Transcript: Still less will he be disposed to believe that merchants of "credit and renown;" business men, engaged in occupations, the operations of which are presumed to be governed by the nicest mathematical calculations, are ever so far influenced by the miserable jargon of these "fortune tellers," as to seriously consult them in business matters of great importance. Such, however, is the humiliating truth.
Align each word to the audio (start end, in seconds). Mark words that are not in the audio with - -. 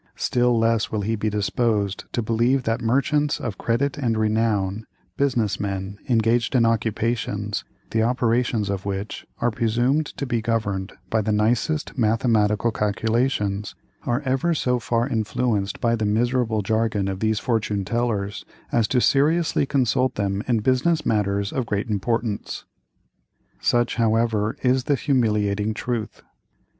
Still 0.15 0.57
less 0.57 0.91
will 0.91 1.01
he 1.01 1.15
be 1.15 1.29
disposed 1.29 2.05
to 2.13 2.23
believe 2.23 2.63
that 2.63 2.81
merchants 2.81 3.39
of 3.39 3.59
"credit 3.59 3.99
and 3.99 4.17
renown;" 4.17 4.87
business 5.15 5.59
men, 5.59 5.99
engaged 6.09 6.55
in 6.55 6.65
occupations, 6.65 7.63
the 7.91 8.01
operations 8.01 8.71
of 8.71 8.83
which 8.83 9.27
are 9.41 9.51
presumed 9.51 10.07
to 10.17 10.25
be 10.25 10.41
governed 10.41 10.93
by 11.11 11.21
the 11.21 11.31
nicest 11.31 11.95
mathematical 11.99 12.71
calculations, 12.71 13.75
are 14.01 14.21
ever 14.25 14.55
so 14.55 14.79
far 14.79 15.07
influenced 15.07 15.79
by 15.79 15.95
the 15.95 16.03
miserable 16.03 16.63
jargon 16.63 17.07
of 17.07 17.19
these 17.19 17.37
"fortune 17.39 17.85
tellers," 17.85 18.43
as 18.71 18.87
to 18.87 18.99
seriously 19.01 19.67
consult 19.67 20.15
them 20.15 20.41
in 20.47 20.61
business 20.61 21.05
matters 21.05 21.53
of 21.53 21.67
great 21.67 21.87
importance. 21.91 22.65
Such, 23.59 23.97
however, 23.97 24.57
is 24.63 24.85
the 24.85 24.95
humiliating 24.95 25.75
truth. 25.75 26.23